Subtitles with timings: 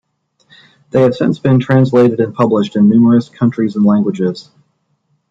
[0.89, 4.49] They have since been translated and published in numerous countries and languages.